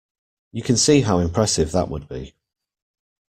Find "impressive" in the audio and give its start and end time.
1.19-1.71